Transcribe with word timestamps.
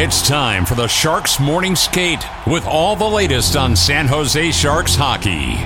It's 0.00 0.28
time 0.28 0.64
for 0.64 0.76
the 0.76 0.86
Sharks 0.86 1.40
Morning 1.40 1.74
Skate 1.74 2.24
with 2.46 2.64
all 2.66 2.94
the 2.94 3.04
latest 3.04 3.56
on 3.56 3.74
San 3.74 4.06
Jose 4.06 4.52
Sharks 4.52 4.94
hockey. 4.94 5.56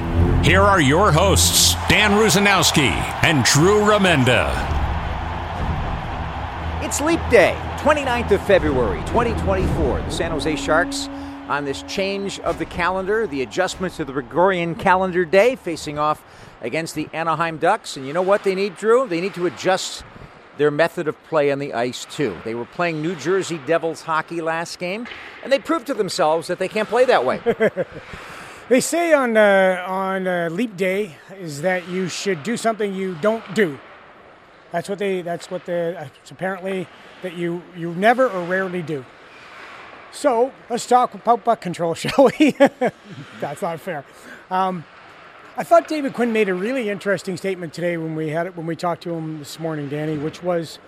Here 0.42 0.62
are 0.62 0.80
your 0.80 1.12
hosts, 1.12 1.74
Dan 1.91 2.12
Rusanowsky 2.12 2.92
and 3.24 3.45
Drew 3.45 3.80
Remenda. 3.82 4.48
It's 6.82 7.02
Leap 7.02 7.20
Day, 7.28 7.55
29th 7.80 8.30
of 8.30 8.46
February, 8.46 9.00
2024. 9.00 10.00
The 10.00 10.10
San 10.10 10.30
Jose 10.30 10.56
Sharks 10.56 11.10
on 11.48 11.66
this 11.66 11.83
change 11.83 12.41
of 12.41 12.58
the 12.58 12.64
calendar, 12.64 13.27
the 13.27 13.42
adjustment 13.42 13.92
to 13.96 14.05
the 14.06 14.14
Gregorian 14.14 14.74
calendar 14.74 15.27
day, 15.27 15.56
facing 15.56 15.98
off 15.98 16.24
against 16.62 16.94
the 16.94 17.06
Anaheim 17.12 17.58
Ducks. 17.58 17.98
And 17.98 18.06
you 18.06 18.14
know 18.14 18.22
what 18.22 18.44
they 18.44 18.55
need, 18.55 18.77
Drew? 18.77 19.06
They 19.06 19.20
need 19.20 19.34
to 19.34 19.44
adjust 19.44 20.05
their 20.59 20.70
method 20.70 21.09
of 21.09 21.23
play 21.24 21.51
on 21.51 21.59
the 21.59 21.73
ice, 21.73 22.05
too. 22.05 22.37
They 22.45 22.55
were 22.55 22.65
playing 22.65 23.02
New 23.02 23.15
Jersey 23.15 23.61
Devils 23.66 24.02
hockey 24.02 24.41
last 24.41 24.78
game, 24.78 25.06
and 25.42 25.53
they 25.53 25.59
proved 25.59 25.86
to 25.89 25.94
themselves 25.94 26.48
that 26.48 26.59
they 26.59 26.69
can't 26.69 26.89
play 26.89 27.05
that 27.06 27.25
way. 27.25 27.41
they 28.69 28.81
say 28.81 29.12
on, 29.12 29.36
uh, 29.36 29.84
on 29.86 30.27
uh, 30.27 30.48
Leap 30.50 30.77
Day 30.77 31.17
is 31.39 31.62
that 31.62 31.89
you 31.89 32.09
should 32.09 32.42
do 32.42 32.56
something 32.56 32.94
you 32.94 33.14
don't 33.20 33.55
do. 33.55 33.78
That's 34.72 34.89
what 34.89 34.98
they. 34.98 35.20
That's 35.20 35.50
what 35.50 35.67
the. 35.67 35.97
Uh, 35.98 36.09
apparently 36.31 36.89
that 37.20 37.34
you 37.34 37.62
you 37.77 37.94
never 37.94 38.28
or 38.28 38.42
rarely 38.44 38.81
do. 38.81 39.05
So 40.12 40.53
let's 40.69 40.87
talk 40.87 41.14
about 41.14 41.44
puck 41.44 41.61
control, 41.61 41.94
shall 42.03 42.31
we? 42.39 42.53
that's 43.41 43.62
not 43.62 43.81
fair. 43.81 44.05
Um, 44.50 44.84
I 45.55 45.64
thought 45.64 45.86
David 45.86 46.14
Quinn 46.14 46.33
made 46.33 46.48
a 46.48 46.55
really 46.55 46.89
interesting 46.89 47.36
statement 47.36 47.75
today 47.75 47.98
when 47.98 48.17
we 48.17 48.31
had 48.31 48.47
it 48.47 48.56
when 48.56 48.64
we 48.64 48.75
talked 48.75 49.03
to 49.03 49.12
him 49.12 49.39
this 49.39 49.61
morning, 49.61 49.91
Danny, 49.91 50.17
which 50.17 50.42
was 50.42 50.78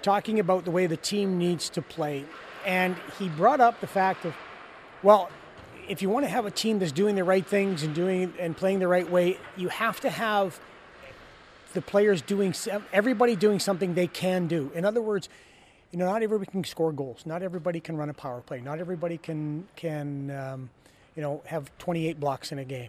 talking 0.00 0.40
about 0.40 0.64
the 0.64 0.70
way 0.70 0.86
the 0.86 0.96
team 0.96 1.36
needs 1.36 1.68
to 1.70 1.82
play, 1.82 2.24
and 2.64 2.96
he 3.18 3.28
brought 3.28 3.60
up 3.60 3.82
the 3.82 3.86
fact 3.86 4.24
of, 4.24 4.34
well, 5.02 5.28
if 5.90 6.00
you 6.00 6.08
want 6.08 6.24
to 6.24 6.30
have 6.30 6.46
a 6.46 6.50
team 6.50 6.78
that's 6.78 6.90
doing 6.90 7.16
the 7.16 7.24
right 7.24 7.46
things 7.46 7.82
and 7.82 7.94
doing 7.94 8.32
and 8.40 8.56
playing 8.56 8.78
the 8.78 8.88
right 8.88 9.10
way, 9.10 9.36
you 9.58 9.68
have 9.68 10.00
to 10.00 10.08
have 10.08 10.58
the 11.74 11.82
players 11.82 12.22
doing 12.22 12.54
everybody 12.94 13.36
doing 13.36 13.60
something 13.60 13.92
they 13.92 14.06
can 14.06 14.46
do. 14.46 14.72
In 14.74 14.86
other 14.86 15.02
words, 15.02 15.28
you 15.92 15.98
know, 15.98 16.06
not 16.06 16.22
everybody 16.22 16.50
can 16.50 16.64
score 16.64 16.92
goals. 16.92 17.26
Not 17.26 17.42
everybody 17.42 17.80
can 17.80 17.98
run 17.98 18.08
a 18.08 18.14
power 18.14 18.40
play. 18.40 18.62
Not 18.62 18.78
everybody 18.78 19.18
can 19.18 19.68
can 19.76 20.30
um, 20.30 20.70
you 21.14 21.20
know 21.20 21.42
have 21.44 21.70
28 21.76 22.18
blocks 22.18 22.52
in 22.52 22.58
a 22.58 22.64
game. 22.64 22.88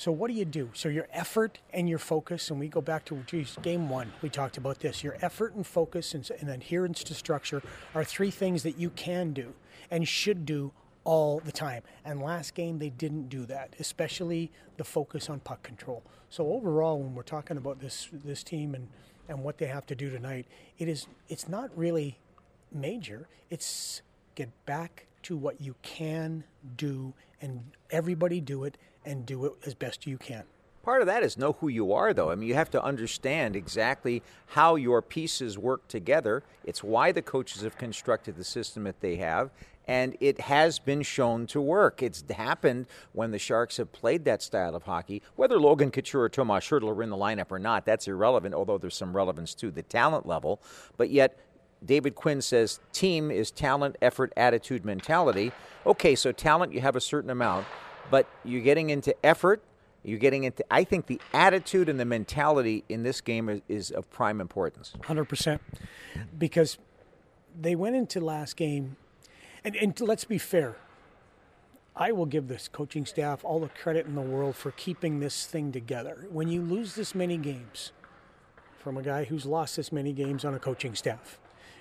So 0.00 0.10
what 0.10 0.30
do 0.30 0.34
you 0.34 0.46
do? 0.46 0.70
So 0.72 0.88
your 0.88 1.06
effort 1.12 1.58
and 1.74 1.86
your 1.86 1.98
focus, 1.98 2.48
and 2.48 2.58
we 2.58 2.68
go 2.68 2.80
back 2.80 3.04
to 3.04 3.22
geez, 3.26 3.58
game 3.60 3.90
one. 3.90 4.10
We 4.22 4.30
talked 4.30 4.56
about 4.56 4.80
this. 4.80 5.04
Your 5.04 5.18
effort 5.20 5.54
and 5.54 5.66
focus 5.66 6.14
and, 6.14 6.26
and 6.40 6.48
adherence 6.48 7.04
to 7.04 7.14
structure 7.14 7.62
are 7.94 8.02
three 8.02 8.30
things 8.30 8.62
that 8.62 8.78
you 8.78 8.88
can 8.88 9.34
do 9.34 9.52
and 9.90 10.08
should 10.08 10.46
do 10.46 10.72
all 11.04 11.40
the 11.40 11.52
time. 11.52 11.82
And 12.02 12.22
last 12.22 12.54
game 12.54 12.78
they 12.78 12.88
didn't 12.88 13.28
do 13.28 13.44
that, 13.44 13.76
especially 13.78 14.50
the 14.78 14.84
focus 14.84 15.28
on 15.28 15.40
puck 15.40 15.62
control. 15.62 16.02
So 16.30 16.50
overall, 16.50 16.98
when 16.98 17.14
we're 17.14 17.22
talking 17.22 17.58
about 17.58 17.80
this 17.80 18.08
this 18.10 18.42
team 18.42 18.74
and 18.74 18.88
and 19.28 19.44
what 19.44 19.58
they 19.58 19.66
have 19.66 19.84
to 19.84 19.94
do 19.94 20.08
tonight, 20.08 20.46
it 20.78 20.88
is 20.88 21.08
it's 21.28 21.46
not 21.46 21.76
really 21.76 22.18
major. 22.72 23.28
It's 23.50 24.00
get 24.34 24.48
back 24.64 25.08
to 25.22 25.36
what 25.36 25.60
you 25.60 25.74
can 25.82 26.44
do 26.76 27.14
and 27.40 27.62
everybody 27.90 28.40
do 28.40 28.64
it 28.64 28.76
and 29.04 29.24
do 29.26 29.46
it 29.46 29.52
as 29.64 29.74
best 29.74 30.06
you 30.06 30.18
can. 30.18 30.44
Part 30.82 31.02
of 31.02 31.06
that 31.08 31.22
is 31.22 31.36
know 31.36 31.52
who 31.52 31.68
you 31.68 31.92
are, 31.92 32.14
though. 32.14 32.30
I 32.30 32.34
mean, 32.34 32.48
you 32.48 32.54
have 32.54 32.70
to 32.70 32.82
understand 32.82 33.54
exactly 33.54 34.22
how 34.46 34.76
your 34.76 35.02
pieces 35.02 35.58
work 35.58 35.86
together. 35.88 36.42
It's 36.64 36.82
why 36.82 37.12
the 37.12 37.20
coaches 37.20 37.62
have 37.62 37.76
constructed 37.76 38.36
the 38.36 38.44
system 38.44 38.84
that 38.84 39.00
they 39.00 39.16
have, 39.16 39.50
and 39.86 40.16
it 40.20 40.40
has 40.40 40.78
been 40.78 41.02
shown 41.02 41.46
to 41.48 41.60
work. 41.60 42.02
It's 42.02 42.24
happened 42.30 42.86
when 43.12 43.30
the 43.30 43.38
Sharks 43.38 43.76
have 43.76 43.92
played 43.92 44.24
that 44.24 44.40
style 44.40 44.74
of 44.74 44.84
hockey. 44.84 45.20
Whether 45.36 45.60
Logan 45.60 45.90
Couture 45.90 46.22
or 46.22 46.28
Tomas 46.30 46.64
Hertl 46.64 46.96
are 46.96 47.02
in 47.02 47.10
the 47.10 47.16
lineup 47.16 47.50
or 47.50 47.58
not, 47.58 47.84
that's 47.84 48.08
irrelevant, 48.08 48.54
although 48.54 48.78
there's 48.78 48.96
some 48.96 49.14
relevance 49.14 49.54
to 49.56 49.70
the 49.70 49.82
talent 49.82 50.24
level. 50.24 50.62
But 50.96 51.10
yet, 51.10 51.38
David 51.84 52.14
Quinn 52.14 52.42
says 52.42 52.80
team 52.92 53.30
is 53.30 53.50
talent, 53.50 53.96
effort, 54.02 54.32
attitude, 54.36 54.84
mentality. 54.84 55.52
Okay, 55.86 56.14
so 56.14 56.30
talent, 56.32 56.72
you 56.72 56.80
have 56.80 56.96
a 56.96 57.00
certain 57.00 57.30
amount 57.30 57.66
but 58.10 58.26
you're 58.44 58.60
getting 58.60 58.90
into 58.90 59.14
effort. 59.24 59.62
You're 60.02 60.18
getting 60.18 60.44
into, 60.44 60.64
I 60.70 60.84
think, 60.84 61.06
the 61.06 61.20
attitude 61.32 61.88
and 61.88 62.00
the 62.00 62.04
mentality 62.04 62.84
in 62.88 63.02
this 63.02 63.20
game 63.20 63.48
is, 63.48 63.60
is 63.68 63.90
of 63.90 64.10
prime 64.10 64.40
importance. 64.40 64.94
100%. 65.02 65.60
Because 66.38 66.78
they 67.58 67.74
went 67.74 67.96
into 67.96 68.20
last 68.20 68.56
game, 68.56 68.96
and, 69.62 69.76
and 69.76 69.98
let's 70.00 70.24
be 70.24 70.38
fair, 70.38 70.76
I 71.94 72.12
will 72.12 72.26
give 72.26 72.48
this 72.48 72.66
coaching 72.66 73.04
staff 73.04 73.44
all 73.44 73.60
the 73.60 73.68
credit 73.68 74.06
in 74.06 74.14
the 74.14 74.22
world 74.22 74.56
for 74.56 74.70
keeping 74.70 75.20
this 75.20 75.44
thing 75.44 75.70
together. 75.70 76.26
When 76.30 76.48
you 76.48 76.62
lose 76.62 76.94
this 76.94 77.14
many 77.14 77.36
games 77.36 77.92
from 78.78 78.96
a 78.96 79.02
guy 79.02 79.24
who's 79.24 79.44
lost 79.44 79.76
this 79.76 79.92
many 79.92 80.14
games 80.14 80.46
on 80.46 80.54
a 80.54 80.58
coaching 80.58 80.94
staff, 80.94 81.38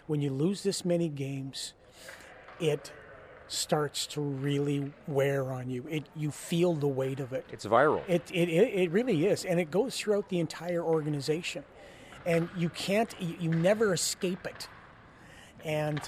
when 0.09 0.22
you 0.24 0.31
lose 0.31 0.64
this 0.64 0.84
many 0.84 1.08
games, 1.08 1.74
it 2.59 2.92
starts 3.47 4.08
to 4.08 4.20
really 4.20 4.92
wear 5.08 5.52
on 5.52 5.70
you. 5.70 5.86
It 5.88 6.06
you 6.16 6.31
feel 6.31 6.74
the 6.74 6.88
weight 6.88 7.20
of 7.20 7.31
it. 7.31 7.46
It's 7.52 7.68
viral. 7.68 8.02
It 8.08 8.24
it 8.34 8.50
it 8.50 8.90
really 8.90 9.28
is, 9.28 9.46
and 9.46 9.59
it 9.59 9.69
goes 9.69 10.00
throughout 10.00 10.28
the 10.30 10.40
entire 10.40 10.84
organization, 10.84 11.64
and 12.25 12.50
you 12.58 12.69
can't 12.69 13.14
you, 13.19 13.36
you 13.40 13.50
never 13.52 13.94
escape 13.94 14.48
it. 14.48 14.68
And 15.64 16.02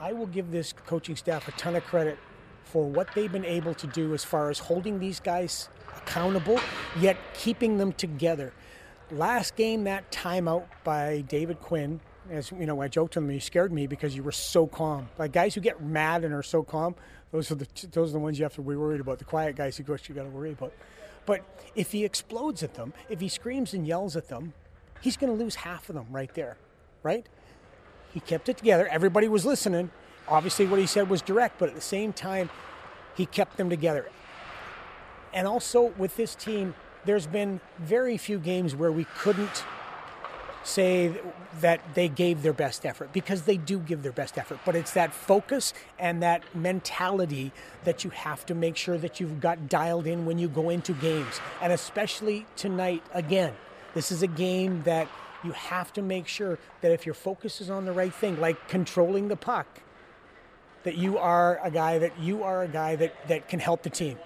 I 0.00 0.12
will 0.12 0.28
give 0.28 0.52
this 0.52 0.72
coaching 0.72 1.16
staff 1.16 1.48
a 1.48 1.52
ton 1.52 1.74
of 1.74 1.84
credit 1.84 2.16
for 2.62 2.88
what 2.88 3.08
they've 3.16 3.32
been 3.32 3.44
able 3.44 3.74
to 3.74 3.88
do 3.88 4.14
as 4.14 4.22
far 4.22 4.50
as 4.50 4.60
holding 4.60 5.00
these 5.00 5.18
guys 5.18 5.68
accountable, 5.96 6.60
yet 7.00 7.16
keeping 7.34 7.76
them 7.78 7.92
together. 7.92 8.52
Last 9.10 9.56
game, 9.56 9.82
that 9.84 10.12
timeout 10.12 10.66
by 10.84 11.22
David 11.22 11.58
Quinn 11.58 12.00
as 12.30 12.50
you 12.50 12.66
know, 12.66 12.80
I 12.82 12.88
joked 12.88 13.14
to 13.14 13.20
him, 13.20 13.30
you 13.30 13.40
scared 13.40 13.72
me 13.72 13.86
because 13.86 14.14
you 14.14 14.22
were 14.22 14.32
so 14.32 14.66
calm. 14.66 15.08
Like 15.18 15.32
guys 15.32 15.54
who 15.54 15.60
get 15.60 15.82
mad 15.82 16.24
and 16.24 16.34
are 16.34 16.42
so 16.42 16.62
calm, 16.62 16.94
those 17.32 17.50
are 17.50 17.54
the 17.54 17.66
those 17.92 18.10
are 18.10 18.14
the 18.14 18.18
ones 18.18 18.38
you 18.38 18.44
have 18.44 18.54
to 18.54 18.62
be 18.62 18.76
worried 18.76 19.00
about. 19.00 19.18
The 19.18 19.24
quiet 19.24 19.56
guys, 19.56 19.76
who 19.76 19.84
course, 19.84 20.08
you 20.08 20.14
got 20.14 20.24
to 20.24 20.28
worry 20.28 20.52
about. 20.52 20.72
But 21.26 21.44
if 21.74 21.92
he 21.92 22.04
explodes 22.04 22.62
at 22.62 22.74
them, 22.74 22.94
if 23.10 23.20
he 23.20 23.28
screams 23.28 23.74
and 23.74 23.86
yells 23.86 24.16
at 24.16 24.28
them, 24.28 24.54
he's 25.00 25.16
going 25.16 25.36
to 25.36 25.42
lose 25.42 25.56
half 25.56 25.88
of 25.88 25.94
them 25.94 26.06
right 26.10 26.32
there, 26.34 26.56
right? 27.02 27.26
He 28.14 28.20
kept 28.20 28.48
it 28.48 28.56
together. 28.56 28.88
Everybody 28.88 29.28
was 29.28 29.44
listening. 29.44 29.90
Obviously, 30.26 30.66
what 30.66 30.78
he 30.78 30.86
said 30.86 31.10
was 31.10 31.20
direct, 31.20 31.58
but 31.58 31.68
at 31.68 31.74
the 31.74 31.80
same 31.80 32.12
time, 32.12 32.48
he 33.14 33.26
kept 33.26 33.56
them 33.56 33.68
together. 33.68 34.08
And 35.34 35.46
also 35.46 35.92
with 35.98 36.16
this 36.16 36.34
team, 36.34 36.74
there's 37.04 37.26
been 37.26 37.60
very 37.78 38.16
few 38.16 38.38
games 38.38 38.74
where 38.74 38.90
we 38.90 39.04
couldn't 39.04 39.64
say 40.68 41.12
that 41.60 41.80
they 41.94 42.08
gave 42.08 42.42
their 42.42 42.52
best 42.52 42.84
effort 42.84 43.12
because 43.12 43.42
they 43.42 43.56
do 43.56 43.78
give 43.78 44.02
their 44.02 44.12
best 44.12 44.38
effort. 44.38 44.60
But 44.64 44.76
it's 44.76 44.92
that 44.92 45.12
focus 45.12 45.72
and 45.98 46.22
that 46.22 46.42
mentality 46.54 47.52
that 47.84 48.04
you 48.04 48.10
have 48.10 48.44
to 48.46 48.54
make 48.54 48.76
sure 48.76 48.98
that 48.98 49.18
you've 49.18 49.40
got 49.40 49.68
dialed 49.68 50.06
in 50.06 50.26
when 50.26 50.38
you 50.38 50.48
go 50.48 50.70
into 50.70 50.92
games. 50.92 51.40
And 51.62 51.72
especially 51.72 52.46
tonight, 52.56 53.02
again, 53.12 53.54
this 53.94 54.12
is 54.12 54.22
a 54.22 54.26
game 54.26 54.82
that 54.84 55.08
you 55.42 55.52
have 55.52 55.92
to 55.94 56.02
make 56.02 56.28
sure 56.28 56.58
that 56.80 56.92
if 56.92 57.06
your 57.06 57.14
focus 57.14 57.60
is 57.60 57.70
on 57.70 57.84
the 57.84 57.92
right 57.92 58.12
thing, 58.12 58.40
like 58.40 58.68
controlling 58.68 59.28
the 59.28 59.36
puck, 59.36 59.66
that 60.84 60.96
you 60.96 61.18
are 61.18 61.60
a 61.62 61.70
guy 61.70 61.98
that 61.98 62.18
you 62.20 62.42
are 62.42 62.62
a 62.62 62.68
guy 62.68 62.96
that, 62.96 63.28
that 63.28 63.48
can 63.48 63.60
help 63.60 63.82
the 63.82 63.90
team. 63.90 64.18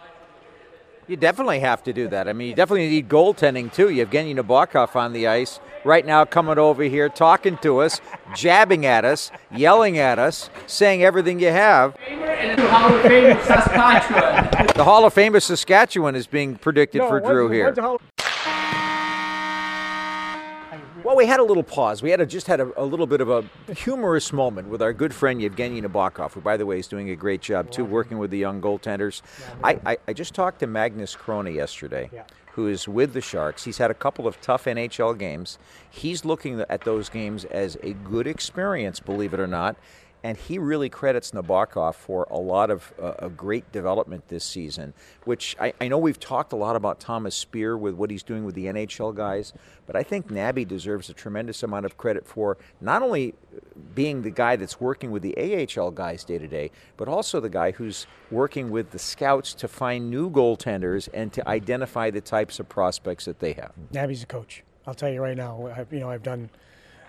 You 1.09 1.17
definitely 1.17 1.61
have 1.61 1.83
to 1.85 1.93
do 1.93 2.07
that. 2.09 2.29
I 2.29 2.33
mean, 2.33 2.49
you 2.49 2.55
definitely 2.55 2.89
need 2.89 3.09
goaltending 3.09 3.73
too. 3.73 3.91
Yevgeny 3.91 4.35
Nabokov 4.35 4.95
on 4.95 5.13
the 5.13 5.27
ice 5.27 5.59
right 5.85 6.07
now, 6.07 6.25
coming 6.25 6.59
over 6.59 6.85
here, 6.85 7.09
talking 7.09 7.59
to 7.59 7.81
us, 7.81 8.01
jabbing 8.37 8.87
at 8.87 9.05
us, 9.05 9.33
yelling 9.53 9.99
at 9.99 10.21
us, 10.21 10.49
saying 10.67 11.03
everything 11.03 11.41
you 11.41 11.51
have. 11.51 11.97
The 11.97 12.69
Hall 12.69 12.95
of 12.95 13.03
Fame 13.03 13.37
Saskatchewan. 13.45 14.67
The 14.77 14.85
Hall 14.85 15.05
of 15.05 15.13
Fame 15.13 15.35
of 15.35 15.43
Saskatchewan 15.43 16.15
is 16.15 16.27
being 16.27 16.57
predicted 16.57 17.01
no, 17.01 17.09
for 17.09 17.21
Drew 17.21 17.51
here. 17.51 17.75
Well, 21.05 21.17
we 21.17 21.27
had 21.27 21.41
a 21.41 21.43
little 21.43 21.63
pause. 21.63 22.03
We 22.03 22.11
had 22.11 22.21
a, 22.21 22.27
just 22.27 22.47
had 22.47 22.61
a, 22.61 22.81
a, 22.81 22.85
little 22.85 23.07
bit 23.07 23.21
of 23.21 23.29
a 23.29 23.45
humorous 23.73 24.33
moment 24.33 24.69
with 24.69 24.81
our 24.81 24.93
good 24.93 25.13
friend 25.13 25.41
Yevgeny 25.41 25.83
Nabokov, 25.83 26.33
who, 26.33 26.41
by 26.41 26.57
the 26.57 26.65
way, 26.65 26.79
is 26.79 26.87
doing 26.87 27.11
a 27.11 27.17
great 27.17 27.43
job 27.43 27.71
too, 27.71 27.85
working 27.85 28.19
with 28.19 28.31
the 28.31 28.39
young 28.39 28.61
goaltenders. 28.61 29.23
I, 29.63 29.79
I, 29.85 29.99
I 30.09 30.13
just 30.13 30.35
talked 30.35 30.61
to 30.61 30.67
Magnus 30.67 31.15
Chrona 31.17 31.55
yesterday. 31.55 32.11
Yeah 32.13 32.25
who 32.55 32.67
is 32.67 32.87
with 32.87 33.15
the 33.15 33.21
Sharks. 33.23 33.65
He's 33.65 33.79
had 33.79 33.91
a 33.91 33.95
couple 33.95 34.27
of 34.27 34.39
tough 34.43 34.67
NHL 34.67 35.19
games. 35.19 35.59
He's 35.89 36.27
looking 36.27 36.61
at 36.69 36.83
those 36.83 37.09
games 37.09 37.47
as 37.47 37.79
a 37.83 37.95
good 37.95 38.27
experience, 38.27 39.01
believe 39.01 39.33
it 39.33 39.41
or 39.41 39.47
not 39.47 39.75
and 40.25 40.37
he 40.37 40.59
really 40.59 40.89
credits 40.89 41.33
Nabokov 41.33 41.95
for 41.95 42.27
a 42.31 42.39
lot 42.39 42.71
of 42.71 42.93
uh, 43.01 43.15
a 43.19 43.29
great 43.29 43.71
development 43.73 44.29
this 44.29 44.45
season. 44.45 44.95
Which 45.25 45.57
I, 45.61 45.73
I, 45.81 45.89
know 45.89 45.99
we've 45.99 46.21
talked 46.21 46.53
a 46.53 46.57
lot 46.57 46.77
about 46.77 47.01
Thomas 47.01 47.35
Speer 47.35 47.77
with 47.77 47.95
what 47.95 48.11
he's 48.11 48.23
doing 48.23 48.45
with 48.45 48.55
the 48.55 48.67
NHL 48.67 49.15
guys, 49.15 49.53
but 49.87 49.97
I 49.97 50.03
think 50.03 50.31
Nabby 50.31 50.65
deserves 50.65 51.11
a 51.11 51.15
tremendous 51.15 51.63
amount 51.63 51.87
of 51.87 51.97
credit 51.97 52.27
for 52.27 52.59
not 52.81 53.03
only 53.03 53.35
being 53.95 54.23
the 54.23 54.31
guy 54.31 54.57
that's 54.57 54.81
working 54.81 55.11
with 55.11 55.23
the 55.23 55.37
AHL 55.37 55.91
guys 55.91 56.25
day 56.25 56.39
to 56.39 56.49
day, 56.49 56.71
but 56.97 57.09
also 57.09 57.41
the 57.41 57.49
guy 57.49 57.73
who's 57.73 58.07
working 58.31 58.71
with 58.71 58.91
the 58.91 58.99
scouts 58.99 59.55
to 59.55 59.69
find 59.69 60.11
new 60.11 60.31
goaltenders 60.31 61.09
and 61.13 61.33
to 61.33 61.47
identify 61.49 62.11
the 62.11 62.21
types 62.21 62.61
of 62.61 62.69
prospects 62.69 63.25
that 63.25 63.41
they 63.41 63.53
have. 63.53 63.73
Nabby's 63.93 64.23
a 64.23 64.27
coach. 64.27 64.63
I'll 64.87 64.95
tell 64.95 65.11
you 65.11 65.21
right 65.21 65.37
now. 65.37 65.73
I've, 65.77 65.93
you 65.93 66.01
know, 66.01 66.11
I've 66.11 66.23
done 66.23 66.51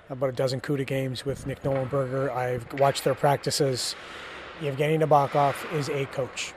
about 0.09 0.29
a 0.29 0.33
dozen 0.33 0.61
CUDA 0.61 0.85
games 0.85 1.25
with 1.25 1.47
Nick 1.47 1.63
Nollenberger. 1.63 2.31
I've 2.31 2.71
watched 2.79 3.03
their 3.03 3.15
practices. 3.15 3.95
Evgeny 4.59 5.01
Nabokov 5.01 5.73
is 5.73 5.89
a 5.89 6.05
coach. 6.07 6.53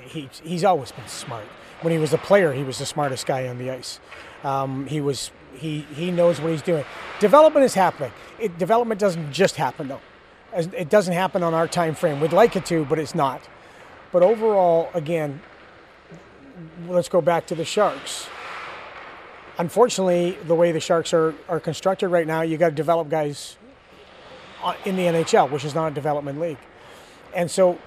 He, 0.00 0.28
he's 0.42 0.64
always 0.64 0.92
been 0.92 1.06
smart. 1.06 1.44
When 1.82 1.92
he 1.92 1.98
was 1.98 2.12
a 2.12 2.18
player, 2.18 2.52
he 2.52 2.62
was 2.62 2.78
the 2.78 2.86
smartest 2.86 3.26
guy 3.26 3.48
on 3.48 3.58
the 3.58 3.70
ice. 3.70 4.00
Um, 4.44 4.86
he 4.86 5.00
was 5.00 5.30
he 5.54 5.80
he 5.94 6.10
knows 6.10 6.40
what 6.40 6.52
he's 6.52 6.62
doing. 6.62 6.84
Development 7.18 7.64
is 7.64 7.74
happening. 7.74 8.12
It, 8.38 8.58
development 8.58 9.00
doesn't 9.00 9.32
just 9.32 9.56
happen 9.56 9.88
though. 9.88 10.00
It 10.54 10.88
doesn't 10.90 11.14
happen 11.14 11.42
on 11.42 11.54
our 11.54 11.68
time 11.68 11.94
frame. 11.94 12.20
We'd 12.20 12.32
like 12.32 12.56
it 12.56 12.66
to, 12.66 12.84
but 12.84 12.98
it's 12.98 13.14
not. 13.14 13.40
But 14.12 14.22
overall, 14.22 14.90
again, 14.94 15.40
let's 16.88 17.08
go 17.08 17.20
back 17.20 17.46
to 17.46 17.54
the 17.54 17.64
Sharks 17.64 18.28
unfortunately, 19.60 20.38
the 20.46 20.54
way 20.54 20.72
the 20.72 20.80
Sharks 20.80 21.12
are, 21.12 21.34
are 21.48 21.60
constructed 21.60 22.08
right 22.08 22.26
now, 22.26 22.40
you 22.40 22.56
got 22.56 22.70
to 22.70 22.74
develop 22.74 23.08
guys 23.08 23.56
uh, 24.64 24.74
in 24.84 24.96
the 24.96 25.02
NHL, 25.02 25.50
which 25.50 25.64
is 25.64 25.74
not 25.74 25.92
a 25.92 25.94
development 25.94 26.40
league. 26.40 26.58
And 27.34 27.50
so 27.50 27.78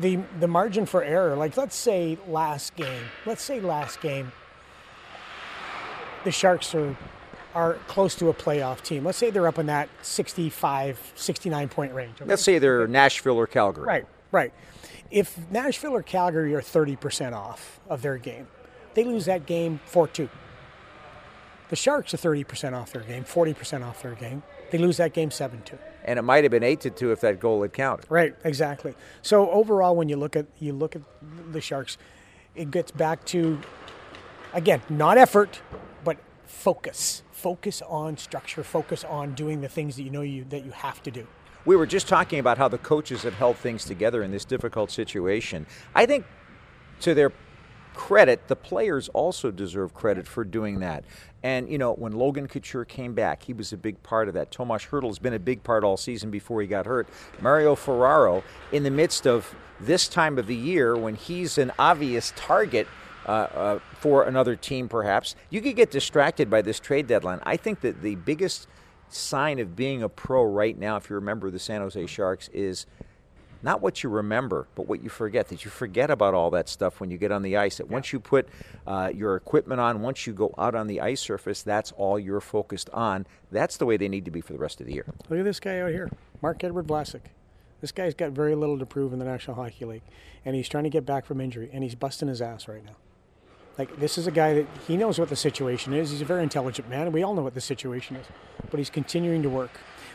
the 0.00 0.20
the 0.38 0.46
margin 0.46 0.86
for 0.86 1.02
error, 1.02 1.34
like 1.34 1.56
let's 1.56 1.74
say 1.74 2.18
last 2.28 2.76
game, 2.76 3.04
let's 3.26 3.42
say 3.42 3.60
last 3.60 4.00
game, 4.00 4.32
the 6.24 6.30
Sharks 6.30 6.74
are 6.74 6.96
are 7.54 7.74
close 7.86 8.14
to 8.16 8.28
a 8.28 8.34
playoff 8.34 8.82
team. 8.82 9.04
Let's 9.04 9.18
say 9.18 9.30
they're 9.30 9.48
up 9.48 9.58
in 9.58 9.66
that 9.66 9.88
65, 10.02 11.12
69 11.14 11.68
point 11.68 11.92
range. 11.92 12.14
Okay? 12.20 12.24
Let's 12.24 12.42
say 12.42 12.58
they're 12.58 12.86
Nashville 12.86 13.36
or 13.36 13.46
Calgary. 13.46 13.84
Right, 13.84 14.06
right. 14.30 14.52
If 15.10 15.38
Nashville 15.50 15.92
or 15.92 16.02
Calgary 16.02 16.54
are 16.54 16.62
30% 16.62 17.34
off 17.34 17.78
of 17.90 18.00
their 18.00 18.16
game, 18.16 18.46
they 18.94 19.04
lose 19.04 19.26
that 19.26 19.44
game 19.44 19.80
4 19.84 20.08
2. 20.08 20.28
The 21.72 21.76
Sharks 21.76 22.12
are 22.12 22.18
30% 22.18 22.74
off 22.74 22.92
their 22.92 23.00
game, 23.00 23.24
40% 23.24 23.82
off 23.82 24.02
their 24.02 24.14
game. 24.14 24.42
They 24.70 24.76
lose 24.76 24.98
that 24.98 25.14
game 25.14 25.30
7 25.30 25.62
2. 25.62 25.78
And 26.04 26.18
it 26.18 26.22
might 26.22 26.44
have 26.44 26.50
been 26.50 26.62
8 26.62 26.82
to 26.82 26.90
2 26.90 27.12
if 27.12 27.22
that 27.22 27.40
goal 27.40 27.62
had 27.62 27.72
counted. 27.72 28.04
Right, 28.10 28.34
exactly. 28.44 28.94
So 29.22 29.50
overall 29.50 29.96
when 29.96 30.10
you 30.10 30.16
look 30.16 30.36
at 30.36 30.44
you 30.58 30.74
look 30.74 30.96
at 30.96 31.00
the 31.50 31.62
Sharks, 31.62 31.96
it 32.54 32.70
gets 32.70 32.90
back 32.90 33.24
to 33.28 33.58
again, 34.52 34.82
not 34.90 35.16
effort, 35.16 35.62
but 36.04 36.18
focus. 36.44 37.22
Focus 37.32 37.80
on 37.88 38.18
structure, 38.18 38.62
focus 38.62 39.02
on 39.02 39.32
doing 39.32 39.62
the 39.62 39.68
things 39.70 39.96
that 39.96 40.02
you 40.02 40.10
know 40.10 40.20
you 40.20 40.44
that 40.50 40.66
you 40.66 40.72
have 40.72 41.02
to 41.04 41.10
do. 41.10 41.26
We 41.64 41.74
were 41.74 41.86
just 41.86 42.06
talking 42.06 42.38
about 42.38 42.58
how 42.58 42.68
the 42.68 42.76
coaches 42.76 43.22
have 43.22 43.36
held 43.36 43.56
things 43.56 43.86
together 43.86 44.22
in 44.22 44.30
this 44.30 44.44
difficult 44.44 44.90
situation. 44.90 45.64
I 45.94 46.04
think 46.04 46.26
to 47.00 47.14
their 47.14 47.32
credit, 47.94 48.48
the 48.48 48.56
players 48.56 49.08
also 49.10 49.50
deserve 49.50 49.94
credit 49.94 50.26
for 50.26 50.44
doing 50.44 50.80
that. 50.80 51.04
And, 51.42 51.68
you 51.68 51.78
know, 51.78 51.92
when 51.94 52.12
Logan 52.12 52.46
Couture 52.46 52.84
came 52.84 53.14
back, 53.14 53.42
he 53.42 53.52
was 53.52 53.72
a 53.72 53.76
big 53.76 54.02
part 54.02 54.28
of 54.28 54.34
that. 54.34 54.50
Tomas 54.50 54.84
Hertl 54.86 55.08
has 55.08 55.18
been 55.18 55.34
a 55.34 55.38
big 55.38 55.62
part 55.64 55.82
all 55.84 55.96
season 55.96 56.30
before 56.30 56.60
he 56.60 56.68
got 56.68 56.86
hurt. 56.86 57.08
Mario 57.40 57.74
Ferraro, 57.74 58.44
in 58.70 58.82
the 58.82 58.90
midst 58.90 59.26
of 59.26 59.54
this 59.80 60.08
time 60.08 60.38
of 60.38 60.46
the 60.46 60.54
year 60.54 60.96
when 60.96 61.14
he's 61.16 61.58
an 61.58 61.72
obvious 61.78 62.32
target 62.36 62.86
uh, 63.26 63.30
uh, 63.30 63.78
for 63.98 64.24
another 64.24 64.54
team, 64.54 64.88
perhaps, 64.88 65.34
you 65.50 65.60
could 65.60 65.76
get 65.76 65.90
distracted 65.90 66.48
by 66.48 66.62
this 66.62 66.78
trade 66.78 67.06
deadline. 67.06 67.40
I 67.44 67.56
think 67.56 67.80
that 67.80 68.02
the 68.02 68.14
biggest 68.14 68.68
sign 69.08 69.58
of 69.58 69.74
being 69.74 70.02
a 70.02 70.08
pro 70.08 70.44
right 70.44 70.78
now, 70.78 70.96
if 70.96 71.10
you 71.10 71.16
remember 71.16 71.50
the 71.50 71.58
San 71.58 71.80
Jose 71.80 72.06
Sharks, 72.06 72.48
is– 72.48 72.86
not 73.62 73.80
what 73.80 74.02
you 74.02 74.10
remember, 74.10 74.66
but 74.74 74.86
what 74.86 75.02
you 75.02 75.08
forget. 75.08 75.48
That 75.48 75.64
you 75.64 75.70
forget 75.70 76.10
about 76.10 76.34
all 76.34 76.50
that 76.50 76.68
stuff 76.68 77.00
when 77.00 77.10
you 77.10 77.18
get 77.18 77.32
on 77.32 77.42
the 77.42 77.56
ice. 77.56 77.76
That 77.78 77.86
yeah. 77.86 77.92
once 77.92 78.12
you 78.12 78.20
put 78.20 78.48
uh, 78.86 79.10
your 79.14 79.36
equipment 79.36 79.80
on, 79.80 80.02
once 80.02 80.26
you 80.26 80.32
go 80.32 80.54
out 80.58 80.74
on 80.74 80.86
the 80.86 81.00
ice 81.00 81.20
surface, 81.20 81.62
that's 81.62 81.92
all 81.92 82.18
you're 82.18 82.40
focused 82.40 82.90
on. 82.90 83.26
That's 83.50 83.76
the 83.76 83.86
way 83.86 83.96
they 83.96 84.08
need 84.08 84.24
to 84.24 84.30
be 84.30 84.40
for 84.40 84.52
the 84.52 84.58
rest 84.58 84.80
of 84.80 84.86
the 84.86 84.94
year. 84.94 85.06
Look 85.28 85.38
at 85.38 85.44
this 85.44 85.60
guy 85.60 85.80
out 85.80 85.90
here, 85.90 86.10
Marc-Edouard 86.40 86.86
Vlasic. 86.86 87.22
This 87.80 87.92
guy's 87.92 88.14
got 88.14 88.30
very 88.30 88.54
little 88.54 88.78
to 88.78 88.86
prove 88.86 89.12
in 89.12 89.18
the 89.18 89.24
National 89.24 89.56
Hockey 89.56 89.84
League, 89.84 90.02
and 90.44 90.54
he's 90.54 90.68
trying 90.68 90.84
to 90.84 90.90
get 90.90 91.04
back 91.04 91.24
from 91.26 91.40
injury, 91.40 91.68
and 91.72 91.82
he's 91.82 91.94
busting 91.94 92.28
his 92.28 92.40
ass 92.40 92.68
right 92.68 92.84
now. 92.84 92.96
Like 93.78 93.98
this 93.98 94.18
is 94.18 94.26
a 94.26 94.30
guy 94.30 94.54
that 94.54 94.66
he 94.86 94.96
knows 94.96 95.18
what 95.18 95.28
the 95.28 95.36
situation 95.36 95.92
is. 95.94 96.10
He's 96.10 96.20
a 96.20 96.26
very 96.26 96.42
intelligent 96.42 96.88
man, 96.88 97.02
and 97.02 97.12
we 97.12 97.22
all 97.22 97.34
know 97.34 97.42
what 97.42 97.54
the 97.54 97.60
situation 97.60 98.16
is. 98.16 98.26
But 98.70 98.78
he's 98.78 98.90
continuing 98.90 99.42
to 99.42 99.48
work 99.48 99.70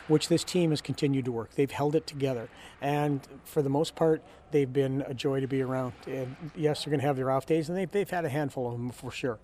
which 0.08 0.28
this 0.28 0.44
team 0.44 0.70
has 0.70 0.80
continued 0.80 1.24
to 1.26 1.32
work. 1.32 1.54
They've 1.54 1.70
held 1.70 1.94
it 1.94 2.06
together, 2.06 2.48
and 2.80 3.20
for 3.44 3.62
the 3.62 3.70
most 3.70 3.94
part, 3.94 4.22
they've 4.50 4.72
been 4.72 5.02
a 5.06 5.14
joy 5.14 5.40
to 5.40 5.46
be 5.46 5.62
around. 5.62 5.92
And 6.06 6.34
yes, 6.56 6.84
they're 6.84 6.90
going 6.90 7.00
to 7.00 7.06
have 7.06 7.16
their 7.16 7.30
off 7.30 7.46
days, 7.46 7.68
and 7.68 7.78
they've, 7.78 7.90
they've 7.90 8.10
had 8.10 8.24
a 8.24 8.28
handful 8.30 8.66
of 8.66 8.72
them 8.72 8.90
for 8.90 9.10
sure. 9.10 9.38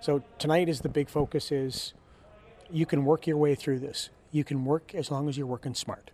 So 0.00 0.22
tonight 0.38 0.68
is 0.68 0.80
the 0.80 0.88
big 0.88 1.08
focus 1.10 1.52
is 1.52 1.94
you 2.70 2.86
can 2.86 3.04
work 3.04 3.26
your 3.26 3.36
way 3.36 3.54
through 3.54 3.80
this. 3.80 4.10
You 4.30 4.44
can 4.44 4.64
work 4.64 4.94
as 4.94 5.10
long 5.10 5.28
as 5.28 5.36
you're 5.36 5.46
working 5.46 5.74
smart. 5.74 6.10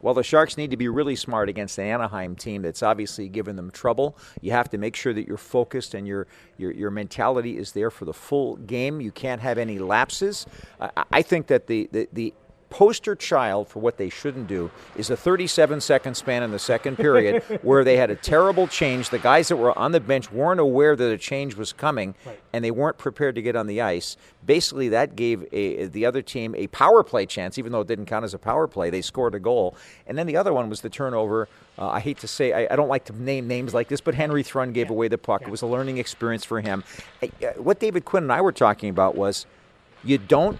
Well, 0.00 0.14
the 0.14 0.22
Sharks 0.22 0.56
need 0.56 0.70
to 0.70 0.76
be 0.76 0.88
really 0.88 1.16
smart 1.16 1.48
against 1.48 1.76
the 1.76 1.82
Anaheim 1.82 2.36
team 2.36 2.62
that's 2.62 2.82
obviously 2.82 3.28
given 3.28 3.56
them 3.56 3.70
trouble. 3.70 4.16
You 4.40 4.52
have 4.52 4.70
to 4.70 4.78
make 4.78 4.94
sure 4.94 5.12
that 5.12 5.26
you're 5.26 5.36
focused 5.36 5.94
and 5.94 6.06
your 6.06 6.26
your, 6.58 6.70
your 6.70 6.90
mentality 6.90 7.58
is 7.58 7.72
there 7.72 7.90
for 7.90 8.04
the 8.04 8.12
full 8.12 8.56
game. 8.56 9.00
You 9.00 9.10
can't 9.10 9.40
have 9.40 9.58
any 9.58 9.78
lapses. 9.78 10.46
I, 11.10 11.22
think 11.22 11.48
that 11.48 11.66
the, 11.66 11.88
the, 11.92 12.08
the 12.12 12.34
poster 12.70 13.14
child 13.16 13.68
for 13.68 13.80
what 13.80 13.98
they 13.98 14.08
shouldn't 14.08 14.46
do 14.46 14.70
is 14.96 15.10
a 15.10 15.16
37 15.16 15.80
second 15.80 16.14
span 16.14 16.42
in 16.42 16.52
the 16.52 16.58
second 16.58 16.96
period 16.96 17.42
where 17.62 17.84
they 17.84 17.96
had 17.96 18.10
a 18.10 18.16
terrible 18.16 18.66
change. 18.66 19.10
The 19.10 19.18
guys 19.18 19.48
that 19.48 19.56
were 19.56 19.76
on 19.76 19.92
the 19.92 20.00
bench 20.00 20.32
weren't 20.32 20.60
aware 20.60 20.96
that 20.96 21.12
a 21.12 21.18
change 21.18 21.56
was 21.56 21.72
coming 21.72 22.14
right. 22.24 22.40
and 22.52 22.64
they 22.64 22.70
weren't 22.70 22.96
prepared 22.96 23.34
to 23.34 23.42
get 23.42 23.56
on 23.56 23.66
the 23.66 23.80
ice. 23.80 24.16
Basically, 24.46 24.88
that 24.90 25.16
gave 25.16 25.44
a, 25.52 25.86
the 25.86 26.06
other 26.06 26.22
team 26.22 26.54
a 26.54 26.68
power 26.68 27.02
play 27.02 27.26
chance, 27.26 27.58
even 27.58 27.72
though 27.72 27.80
it 27.80 27.88
didn't 27.88 28.06
count 28.06 28.24
as 28.24 28.32
a 28.32 28.38
power 28.38 28.66
play. 28.66 28.88
They 28.88 29.02
scored 29.02 29.34
a 29.34 29.40
goal. 29.40 29.76
And 30.06 30.16
then 30.16 30.26
the 30.26 30.36
other 30.36 30.52
one 30.52 30.70
was 30.70 30.80
the 30.80 30.90
turnover. 30.90 31.48
Uh, 31.76 31.88
I 31.88 32.00
hate 32.00 32.18
to 32.18 32.28
say, 32.28 32.52
I, 32.52 32.72
I, 32.72 32.76
don't 32.76 32.88
like 32.88 33.04
to 33.06 33.22
name 33.22 33.48
names 33.48 33.74
like 33.74 33.88
this, 33.88 34.00
but 34.00 34.14
Henry 34.14 34.42
Thrun 34.42 34.72
gave 34.72 34.86
yeah. 34.86 34.92
away 34.92 35.08
the 35.08 35.18
puck. 35.18 35.42
Yeah. 35.42 35.48
It 35.48 35.50
was 35.50 35.62
a 35.62 35.66
learning 35.66 35.98
experience 35.98 36.44
for 36.44 36.60
him. 36.60 36.84
Uh, 37.22 37.26
what 37.56 37.80
David 37.80 38.04
Quinn 38.04 38.24
and 38.24 38.32
I 38.32 38.40
were 38.40 38.52
talking 38.52 38.90
about 38.90 39.16
was 39.16 39.46
you 40.04 40.18
don't 40.18 40.58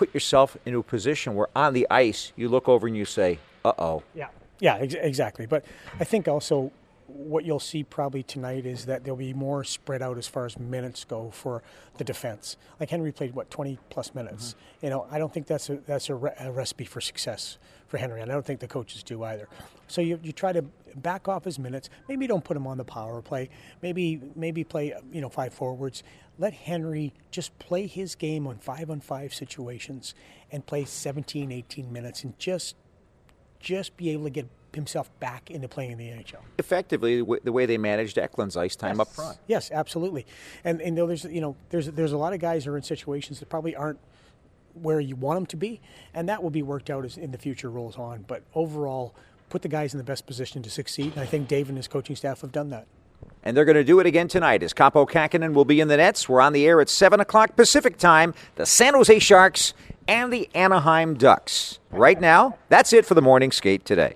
put 0.00 0.14
yourself 0.14 0.56
into 0.64 0.78
a 0.78 0.82
position 0.82 1.34
where 1.34 1.48
on 1.54 1.74
the 1.74 1.86
ice 1.90 2.32
you 2.34 2.48
look 2.48 2.70
over 2.70 2.86
and 2.86 2.96
you 2.96 3.04
say, 3.04 3.38
"Uh 3.62 3.74
oh." 3.78 4.02
Yeah, 4.14 4.28
yeah, 4.58 4.76
ex- 4.76 4.94
exactly. 4.94 5.44
But 5.44 5.62
I 6.00 6.04
think 6.04 6.26
also 6.26 6.72
what 7.14 7.44
you'll 7.44 7.60
see 7.60 7.82
probably 7.82 8.22
tonight 8.22 8.66
is 8.66 8.86
that 8.86 9.04
there'll 9.04 9.16
be 9.16 9.34
more 9.34 9.64
spread 9.64 10.02
out 10.02 10.18
as 10.18 10.26
far 10.26 10.46
as 10.46 10.58
minutes 10.58 11.04
go 11.04 11.30
for 11.30 11.62
the 11.98 12.04
defense. 12.04 12.56
Like 12.78 12.90
Henry 12.90 13.12
played 13.12 13.34
what 13.34 13.50
20 13.50 13.78
plus 13.90 14.14
minutes. 14.14 14.54
Mm-hmm. 14.54 14.86
You 14.86 14.90
know, 14.90 15.06
I 15.10 15.18
don't 15.18 15.32
think 15.32 15.46
that's 15.46 15.70
a 15.70 15.76
that's 15.86 16.08
a, 16.08 16.14
re- 16.14 16.34
a, 16.38 16.50
recipe 16.50 16.84
for 16.84 17.00
success 17.00 17.58
for 17.86 17.98
Henry, 17.98 18.20
and 18.20 18.30
I 18.30 18.34
don't 18.34 18.46
think 18.46 18.60
the 18.60 18.68
coaches 18.68 19.02
do 19.02 19.22
either. 19.24 19.48
So 19.88 20.00
you, 20.00 20.20
you 20.22 20.32
try 20.32 20.52
to 20.52 20.62
back 20.96 21.28
off 21.28 21.44
his 21.44 21.58
minutes. 21.58 21.90
Maybe 22.08 22.26
don't 22.26 22.44
put 22.44 22.56
him 22.56 22.66
on 22.66 22.78
the 22.78 22.84
power 22.84 23.20
play. 23.22 23.50
Maybe 23.82 24.20
maybe 24.34 24.64
play 24.64 24.94
you 25.12 25.20
know 25.20 25.28
five 25.28 25.52
forwards 25.52 26.02
let 26.40 26.54
Henry 26.54 27.12
just 27.30 27.56
play 27.58 27.86
his 27.86 28.14
game 28.14 28.46
on 28.46 28.56
five 28.56 28.90
on 28.90 29.00
five 29.00 29.34
situations 29.34 30.14
and 30.50 30.64
play 30.64 30.86
17, 30.86 31.52
18 31.52 31.92
minutes 31.92 32.24
and 32.24 32.36
just 32.38 32.76
just 33.60 33.94
be 33.98 34.08
able 34.08 34.24
to 34.24 34.30
get 34.30 34.48
himself 34.74 35.10
back 35.20 35.50
into 35.50 35.68
playing 35.68 35.92
in 35.92 35.98
the 35.98 36.08
NHL. 36.08 36.40
Effectively, 36.58 37.22
the 37.42 37.52
way 37.52 37.66
they 37.66 37.78
managed 37.78 38.16
Eklund's 38.16 38.56
ice 38.56 38.76
time 38.76 38.98
yes. 38.98 39.00
up 39.00 39.14
front. 39.14 39.38
Yes, 39.46 39.70
absolutely. 39.70 40.26
And 40.64 40.80
and 40.80 40.96
there's 40.96 41.24
you 41.24 41.40
know 41.40 41.56
there's 41.70 41.86
there's 41.86 42.12
a 42.12 42.18
lot 42.18 42.32
of 42.32 42.40
guys 42.40 42.64
who 42.64 42.72
are 42.72 42.76
in 42.76 42.82
situations 42.82 43.40
that 43.40 43.48
probably 43.48 43.74
aren't 43.74 43.98
where 44.74 45.00
you 45.00 45.16
want 45.16 45.36
them 45.36 45.46
to 45.46 45.56
be, 45.56 45.80
and 46.14 46.28
that 46.28 46.42
will 46.42 46.50
be 46.50 46.62
worked 46.62 46.90
out 46.90 47.04
as 47.04 47.16
in 47.16 47.32
the 47.32 47.38
future 47.38 47.70
rolls 47.70 47.96
on. 47.96 48.24
But 48.26 48.42
overall, 48.54 49.14
put 49.48 49.62
the 49.62 49.68
guys 49.68 49.92
in 49.92 49.98
the 49.98 50.04
best 50.04 50.26
position 50.26 50.62
to 50.62 50.70
succeed. 50.70 51.12
And 51.12 51.20
I 51.20 51.26
think 51.26 51.48
Dave 51.48 51.68
and 51.68 51.76
his 51.76 51.88
coaching 51.88 52.16
staff 52.16 52.40
have 52.40 52.52
done 52.52 52.70
that. 52.70 52.86
And 53.42 53.56
they're 53.56 53.64
going 53.64 53.76
to 53.76 53.84
do 53.84 54.00
it 54.00 54.06
again 54.06 54.28
tonight 54.28 54.62
as 54.62 54.72
Kaapo 54.72 55.08
Kähkönen 55.08 55.54
will 55.54 55.64
be 55.64 55.80
in 55.80 55.88
the 55.88 55.96
nets. 55.96 56.28
We're 56.28 56.40
on 56.40 56.52
the 56.52 56.66
air 56.66 56.80
at 56.80 56.88
7 56.88 57.20
o'clock 57.20 57.56
Pacific 57.56 57.98
time. 57.98 58.34
The 58.56 58.66
San 58.66 58.94
Jose 58.94 59.18
Sharks 59.18 59.74
and 60.08 60.32
the 60.32 60.48
Anaheim 60.54 61.14
Ducks. 61.14 61.78
Right 61.90 62.20
now, 62.20 62.58
that's 62.68 62.92
it 62.92 63.04
for 63.04 63.14
the 63.14 63.22
morning 63.22 63.50
skate 63.50 63.84
today. 63.84 64.14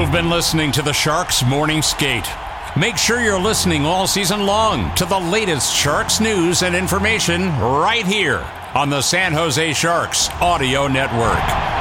You've 0.00 0.10
been 0.10 0.30
listening 0.30 0.72
to 0.72 0.82
the 0.82 0.94
Sharks 0.94 1.44
Morning 1.44 1.82
Skate. 1.82 2.26
Make 2.74 2.96
sure 2.96 3.20
you're 3.20 3.38
listening 3.38 3.84
all 3.84 4.06
season 4.06 4.46
long 4.46 4.94
to 4.94 5.04
the 5.04 5.18
latest 5.18 5.76
Sharks 5.76 6.20
news 6.20 6.62
and 6.62 6.74
information 6.74 7.50
right 7.58 8.06
here 8.06 8.42
on 8.74 8.88
the 8.88 9.02
San 9.02 9.34
Jose 9.34 9.74
Sharks 9.74 10.30
Audio 10.40 10.88
Network. 10.88 11.79